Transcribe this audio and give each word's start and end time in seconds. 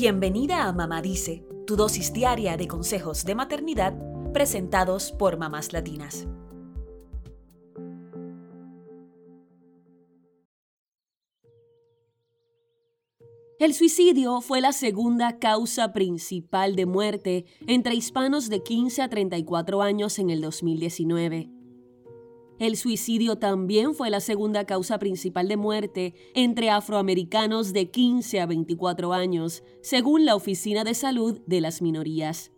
Bienvenida 0.00 0.68
a 0.68 0.72
Mamá 0.72 1.02
Dice, 1.02 1.44
tu 1.66 1.74
dosis 1.74 2.12
diaria 2.12 2.56
de 2.56 2.68
consejos 2.68 3.24
de 3.24 3.34
maternidad 3.34 3.98
presentados 4.32 5.10
por 5.10 5.38
mamás 5.38 5.72
latinas. 5.72 6.28
El 13.58 13.74
suicidio 13.74 14.40
fue 14.40 14.60
la 14.60 14.70
segunda 14.70 15.40
causa 15.40 15.92
principal 15.92 16.76
de 16.76 16.86
muerte 16.86 17.44
entre 17.66 17.96
hispanos 17.96 18.48
de 18.48 18.62
15 18.62 19.02
a 19.02 19.08
34 19.08 19.82
años 19.82 20.20
en 20.20 20.30
el 20.30 20.40
2019. 20.42 21.57
El 22.58 22.76
suicidio 22.76 23.36
también 23.36 23.94
fue 23.94 24.10
la 24.10 24.18
segunda 24.18 24.64
causa 24.64 24.98
principal 24.98 25.46
de 25.46 25.56
muerte 25.56 26.14
entre 26.34 26.70
afroamericanos 26.70 27.72
de 27.72 27.90
15 27.90 28.40
a 28.40 28.46
24 28.46 29.12
años, 29.12 29.62
según 29.80 30.24
la 30.24 30.34
Oficina 30.34 30.82
de 30.82 30.94
Salud 30.94 31.40
de 31.46 31.60
las 31.60 31.82
Minorías. 31.82 32.50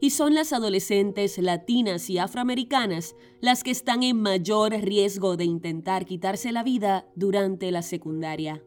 Y 0.00 0.10
son 0.10 0.32
las 0.32 0.54
adolescentes 0.54 1.36
latinas 1.36 2.08
y 2.08 2.16
afroamericanas 2.16 3.14
las 3.42 3.62
que 3.62 3.70
están 3.70 4.02
en 4.02 4.18
mayor 4.22 4.72
riesgo 4.72 5.36
de 5.36 5.44
intentar 5.44 6.06
quitarse 6.06 6.50
la 6.52 6.62
vida 6.62 7.06
durante 7.14 7.70
la 7.70 7.82
secundaria. 7.82 8.64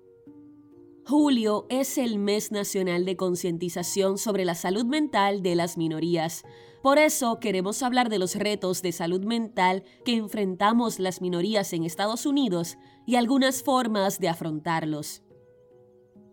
Julio 1.06 1.66
es 1.70 1.98
el 1.98 2.18
mes 2.18 2.52
nacional 2.52 3.04
de 3.04 3.18
concientización 3.18 4.18
sobre 4.18 4.46
la 4.46 4.56
salud 4.56 4.86
mental 4.86 5.44
de 5.44 5.56
las 5.56 5.78
minorías, 5.78 6.44
por 6.82 6.98
eso 6.98 7.40
queremos 7.40 7.84
hablar 7.84 8.10
de 8.10 8.20
los 8.20 8.36
retos 8.36 8.82
de 8.82 8.92
salud 8.92 9.24
mental 9.24 9.84
que 10.04 10.16
enfrentamos 10.16 11.00
las 11.00 11.22
minorías 11.22 11.72
en 11.72 11.84
Estados 11.84 12.26
Unidos 12.26 12.78
y 13.06 13.16
algunas 13.16 13.64
formas 13.64 14.20
de 14.20 14.28
afrontarlos. 14.28 15.24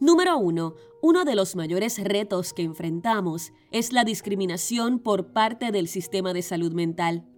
Número 0.01 0.39
1. 0.39 0.75
Uno 1.03 1.25
de 1.25 1.35
los 1.35 1.55
mayores 1.55 2.03
retos 2.03 2.53
que 2.53 2.63
enfrentamos 2.63 3.53
es 3.71 3.93
la 3.93 4.03
discriminación 4.03 4.99
por 4.99 5.33
parte 5.33 5.73
del 5.73 5.87
sistema 5.87 6.33
de 6.33 6.43
salud 6.43 6.73
mental. 6.73 7.30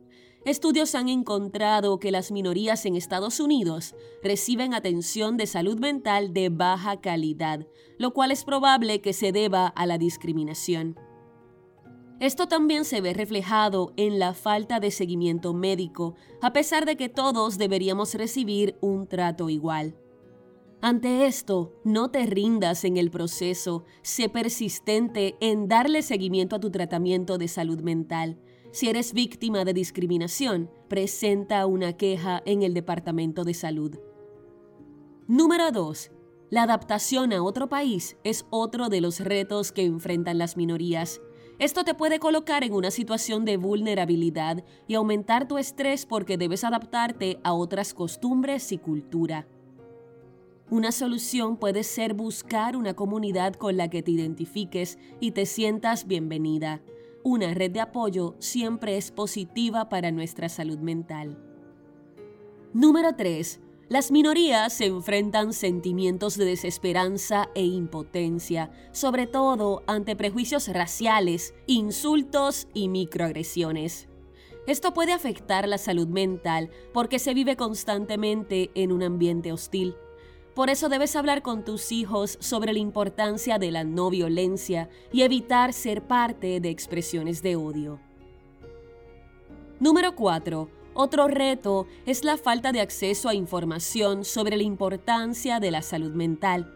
Estudios 0.45 0.97
han 0.97 1.09
encontrado 1.09 2.01
que 2.01 2.11
las 2.11 2.33
minorías 2.33 2.85
en 2.85 2.97
Estados 2.97 3.39
Unidos 3.39 3.95
reciben 4.25 4.75
atención 4.75 5.37
de 5.37 5.47
salud 5.47 5.79
mental 5.79 6.33
de 6.33 6.49
baja 6.49 7.01
calidad, 7.01 7.67
lo 7.97 8.13
cual 8.13 8.33
es 8.33 8.45
probable 8.45 9.01
que 9.01 9.13
se 9.13 9.31
deba 9.31 9.69
a 9.69 9.87
la 9.87 9.99
discriminación. 9.99 10.99
Esto 12.19 12.49
también 12.49 12.85
se 12.85 13.01
ve 13.01 13.15
reflejado 13.15 13.93
en 13.97 14.19
la 14.19 14.35
falta 14.35 14.81
de 14.81 14.91
seguimiento 14.91 15.55
médico, 15.55 16.17
a 16.41 16.53
pesar 16.53 16.87
de 16.87 16.97
que 16.97 17.09
todos 17.09 17.57
deberíamos 17.57 18.15
recibir 18.15 18.77
un 18.81 19.07
trato 19.07 19.49
igual. 19.49 19.97
Ante 20.81 21.27
esto, 21.27 21.73
no 21.85 22.11
te 22.11 22.27
rindas 22.27 22.85
en 22.85 22.97
el 22.97 23.13
proceso, 23.13 23.85
sé 24.03 24.29
persistente 24.29 25.37
en 25.41 25.69
darle 25.69 26.03
seguimiento 26.03 26.57
a 26.57 26.61
tu 26.61 26.73
tratamiento 26.73 27.39
de 27.39 27.47
salud 27.47 27.81
mental. 27.81 28.41
Si 28.73 28.89
eres 28.89 29.13
víctima 29.13 29.67
de 29.67 29.75
discriminación, 29.75 30.71
presenta 30.89 31.67
una 31.67 31.93
queja 31.93 32.43
en 32.47 32.63
el 32.63 32.73
Departamento 32.73 33.45
de 33.45 33.53
Salud. 33.53 33.99
Número 35.29 35.71
2. 35.71 36.11
La 36.49 36.63
adaptación 36.63 37.35
a 37.35 37.43
otro 37.43 37.69
país 37.69 38.17
es 38.25 38.47
otro 38.49 38.89
de 38.89 39.03
los 39.03 39.21
retos 39.21 39.73
que 39.73 39.85
enfrentan 39.85 40.39
las 40.39 40.57
minorías. 40.57 41.21
Esto 41.59 41.85
te 41.85 41.93
puede 41.95 42.19
colocar 42.19 42.65
en 42.65 42.73
una 42.73 42.91
situación 42.91 43.45
de 43.45 43.59
vulnerabilidad 43.59 44.65
y 44.89 44.95
aumentar 44.95 45.47
tu 45.47 45.59
estrés 45.59 46.07
porque 46.07 46.39
debes 46.39 46.65
adaptarte 46.65 47.41
a 47.45 47.53
otras 47.53 47.93
costumbres 47.93 48.73
y 48.73 48.79
cultura. 48.79 49.47
Una 50.71 50.93
solución 50.93 51.59
puede 51.59 51.83
ser 51.83 52.15
buscar 52.15 52.79
una 52.79 52.95
comunidad 52.95 53.53
con 53.53 53.77
la 53.77 53.91
que 53.91 54.03
te 54.03 54.13
identifiques 54.13 54.99
y 55.21 55.33
te 55.33 55.45
sientas 55.45 56.07
bienvenida. 56.07 56.81
Una 57.25 57.55
red 57.55 57.71
de 57.71 57.81
apoyo 57.81 58.35
siempre 58.41 58.97
es 58.97 59.13
positiva 59.13 59.89
para 59.89 60.11
nuestra 60.11 60.49
salud 60.49 60.79
mental. 60.79 61.39
Número 62.73 63.15
3. 63.15 63.61
Las 63.89 64.11
minorías 64.11 64.73
se 64.73 64.87
enfrentan 64.87 65.53
sentimientos 65.53 66.37
de 66.37 66.47
desesperanza 66.47 67.49
e 67.55 67.65
impotencia, 67.65 68.73
sobre 68.91 69.29
todo 69.29 69.85
ante 69.87 70.17
prejuicios 70.17 70.67
raciales, 70.67 71.55
insultos 71.67 72.67
y 72.75 72.89
microagresiones. 72.89 74.09
Esto 74.67 74.93
puede 74.93 75.13
afectar 75.13 75.69
la 75.69 75.79
salud 75.79 76.09
mental 76.09 76.71
porque 76.93 77.21
se 77.21 77.35
vive 77.35 77.55
constantemente 77.55 78.73
en 78.75 78.91
un 78.91 79.05
ambiente 79.05 79.53
hostil. 79.53 79.95
Por 80.55 80.69
eso 80.71 80.89
debes 80.89 81.17
hablar 81.17 81.43
con 81.43 81.65
tus 81.65 81.93
hijos 81.93 82.37
sobre 82.41 82.73
la 82.73 82.79
importancia 82.79 83.59
de 83.59 83.71
la 83.71 83.85
no 83.85 84.11
violencia 84.11 84.89
y 85.13 85.23
evitar 85.23 85.73
ser 85.73 86.03
parte 86.03 86.61
de 86.61 86.69
expresiones 86.69 87.43
de 87.43 87.57
odio. 87.57 88.01
Número 89.81 90.15
4 90.15 90.83
otro 90.95 91.27
reto 91.27 91.87
es 92.05 92.23
la 92.23 92.37
falta 92.37 92.71
de 92.71 92.83
acceso 92.83 93.31
a 93.31 93.35
información 93.35 94.27
sobre 94.27 94.59
la 94.59 94.63
importancia 94.63 95.59
de 95.59 95.71
la 95.71 95.81
salud 95.81 96.13
mental. 96.13 96.71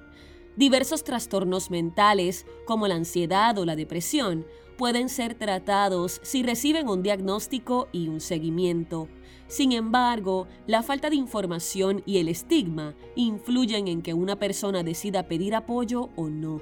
Diversos 0.57 1.05
trastornos 1.05 1.71
mentales, 1.71 2.47
como 2.65 2.89
la 2.89 2.95
ansiedad 2.95 3.59
o 3.59 3.67
la 3.67 3.77
depresión, 3.77 4.47
pueden 4.77 5.09
ser 5.09 5.35
tratados 5.35 6.21
si 6.23 6.43
reciben 6.43 6.89
un 6.89 7.03
diagnóstico 7.03 7.89
y 7.93 8.09
un 8.09 8.21
seguimiento. 8.21 9.09
Sin 9.49 9.73
embargo, 9.73 10.49
la 10.67 10.83
falta 10.83 11.11
de 11.11 11.17
información 11.17 12.03
y 12.05 12.19
el 12.19 12.29
estigma 12.29 12.95
influyen 13.15 13.89
en 13.89 14.03
que 14.03 14.15
una 14.15 14.39
persona 14.39 14.83
decida 14.83 15.29
pedir 15.29 15.55
apoyo 15.55 16.11
o 16.17 16.29
no. 16.29 16.61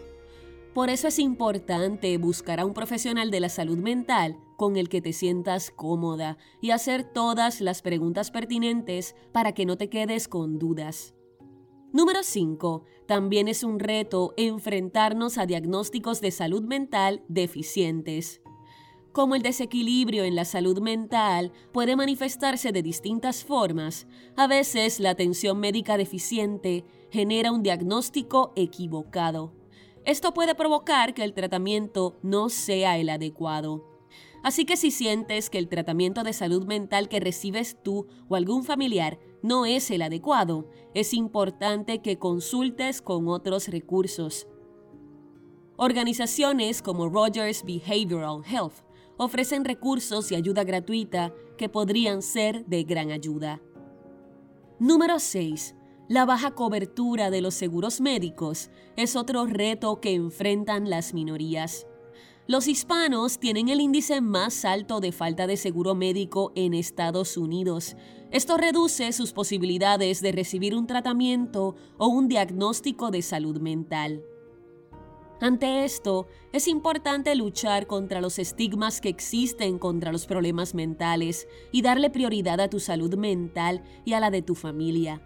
Por 0.74 0.91
eso 0.91 1.06
es 1.06 1.20
importante 1.20 2.19
buscar 2.19 2.58
a 2.58 2.66
un 2.66 2.74
profesional 2.74 3.30
de 3.30 3.41
la 3.41 3.48
salud 3.48 3.78
mental 3.78 4.36
con 4.56 4.76
el 4.76 4.88
que 4.88 5.00
te 5.00 5.12
sientas 5.12 5.70
cómoda 5.70 6.36
y 6.60 6.72
hacer 6.72 7.04
todas 7.04 7.60
las 7.60 7.80
preguntas 7.80 8.30
pertinentes 8.30 9.14
para 9.32 9.53
que 9.53 9.66
no 9.66 9.76
te 9.76 9.88
quedes 9.88 10.26
con 10.26 10.58
dudas. 10.58 11.14
Número 11.94 12.25
5. 12.25 12.82
También 13.06 13.47
es 13.47 13.62
un 13.62 13.78
reto 13.78 14.34
enfrentarnos 14.37 15.38
a 15.38 15.47
diagnósticos 15.47 16.21
de 16.21 16.32
salud 16.32 16.65
mental 16.65 17.22
deficientes. 17.28 18.41
Como 19.12 19.37
el 19.37 19.43
desequilibrio 19.43 20.25
en 20.25 20.34
la 20.34 20.44
salud 20.44 20.81
mental 20.81 21.53
puede 21.72 21.94
manifestarse 21.94 22.72
de 22.72 22.83
distintas 22.83 23.44
formas, 23.44 24.09
a 24.34 24.49
veces 24.49 24.99
la 24.99 25.10
atención 25.10 25.60
médica 25.60 25.97
deficiente 25.97 26.84
genera 27.12 27.53
un 27.53 27.62
diagnóstico 27.62 28.53
equivocado. 28.56 29.53
Esto 30.04 30.34
puede 30.34 30.56
provocar 30.56 31.15
que 31.15 31.22
el 31.22 31.33
tratamiento 31.33 32.19
no 32.25 32.49
sea 32.49 32.99
el 32.99 33.09
adecuado. 33.09 33.94
Así 34.43 34.65
que 34.65 34.77
si 34.77 34.91
sientes 34.91 35.49
que 35.49 35.59
el 35.59 35.69
tratamiento 35.69 36.25
de 36.25 36.33
salud 36.33 36.66
mental 36.66 37.09
que 37.09 37.21
recibes 37.21 37.81
tú 37.84 38.09
o 38.28 38.34
algún 38.34 38.65
familiar 38.65 39.21
no 39.44 39.66
es 39.66 39.91
el 39.91 40.00
adecuado, 40.00 40.71
es 40.94 41.12
importante 41.12 42.00
que 42.00 42.19
consultes 42.19 43.03
con 43.03 43.28
otros 43.28 43.69
recursos. 43.69 44.47
Organizaciones 45.77 46.81
como 46.81 47.10
Rogers 47.10 47.62
Behavioral 47.62 48.43
Health 48.50 48.72
ofrecen 49.19 49.66
recursos 49.66 50.33
y 50.33 50.34
ayuda 50.34 50.65
gratuita 50.65 51.34
que 51.59 51.69
podrían 51.69 52.22
ser 52.22 52.65
de 52.65 52.84
gran 52.84 53.10
ayuda. 53.10 53.60
Número 54.78 55.19
6. 55.19 55.75
La 56.09 56.25
baja 56.25 56.53
cobertura 56.53 57.28
de 57.31 57.43
los 57.43 57.53
seguros 57.53 58.00
médicos 58.00 58.71
es 58.97 59.15
otro 59.15 59.44
reto 59.44 60.00
que 60.00 60.15
enfrentan 60.15 60.88
las 60.88 61.12
minorías. 61.12 61.87
Los 62.47 62.69
hispanos 62.69 63.38
tienen 63.38 63.71
el 63.71 63.81
índice 63.81 64.21
más 64.21 64.66
alto 64.66 65.00
de 65.00 65.12
falta 65.12 65.47
de 65.47 65.56
seguro 65.56 65.94
médico 65.94 66.53
en 66.55 66.75
Estados 66.75 67.38
Unidos. 67.38 67.97
Esto 68.31 68.59
reduce 68.59 69.12
sus 69.12 69.32
posibilidades 69.32 70.21
de 70.21 70.31
recibir 70.31 70.75
un 70.75 70.87
tratamiento 70.87 71.75
o 71.97 72.09
un 72.09 72.28
diagnóstico 72.28 73.10
de 73.10 73.22
salud 73.22 73.62
mental. 73.62 74.22
Ante 75.41 75.84
esto, 75.84 76.27
es 76.53 76.68
importante 76.68 77.34
luchar 77.34 77.86
contra 77.86 78.21
los 78.21 78.39
estigmas 78.39 79.01
que 79.01 79.09
existen 79.09 79.78
contra 79.78 80.13
los 80.13 80.27
problemas 80.27 80.74
mentales 80.74 81.48
y 81.72 81.80
darle 81.80 82.10
prioridad 82.10 82.60
a 82.60 82.68
tu 82.68 82.78
salud 82.78 83.15
mental 83.15 83.83
y 84.04 84.13
a 84.13 84.21
la 84.21 84.30
de 84.30 84.42
tu 84.42 84.54
familia. 84.54 85.22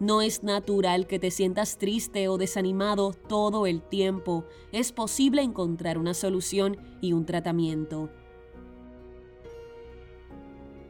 No 0.00 0.22
es 0.22 0.42
natural 0.42 1.06
que 1.06 1.18
te 1.18 1.30
sientas 1.30 1.78
triste 1.78 2.28
o 2.28 2.36
desanimado 2.36 3.12
todo 3.12 3.66
el 3.66 3.80
tiempo. 3.82 4.44
Es 4.72 4.92
posible 4.92 5.42
encontrar 5.42 5.98
una 5.98 6.14
solución 6.14 6.76
y 7.00 7.12
un 7.12 7.24
tratamiento. 7.26 8.10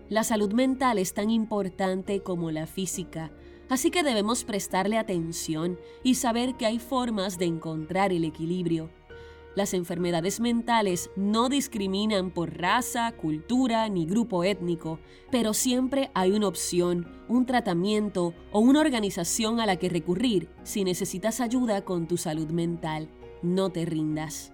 La 0.09 0.25
salud 0.25 0.53
mental 0.53 0.99
es 0.99 1.15
tan 1.15 1.31
importante 1.31 2.23
como 2.23 2.51
la 2.51 2.67
física, 2.67 3.31
así 3.69 3.91
que 3.91 4.03
debemos 4.03 4.45
prestarle 4.45 4.99
atención 4.99 5.79
y 6.03 6.17
saber 6.17 6.57
que 6.57 6.67
hay 6.67 6.79
formas 6.79 7.39
de 7.39 7.47
encontrar 7.47 8.13
el 8.13 8.25
equilibrio. 8.25 8.91
Las 9.55 9.73
enfermedades 9.73 10.41
mentales 10.41 11.11
no 11.17 11.49
discriminan 11.49 12.31
por 12.33 12.59
raza, 12.59 13.13
cultura 13.13 13.89
ni 13.89 14.05
grupo 14.05 14.43
étnico, 14.43 14.99
pero 15.31 15.55
siempre 15.55 16.11
hay 16.15 16.33
una 16.33 16.49
opción, 16.49 17.07
un 17.29 17.47
tratamiento 17.47 18.35
o 18.51 18.59
una 18.59 18.81
organización 18.81 19.61
a 19.61 19.67
la 19.67 19.77
que 19.77 19.89
recurrir 19.89 20.49
si 20.65 20.83
necesitas 20.83 21.41
ayuda 21.41 21.85
con 21.85 22.09
tu 22.09 22.17
salud 22.17 22.49
mental. 22.49 23.09
no 23.43 23.69
te 23.69 23.85
rindas. 23.85 24.54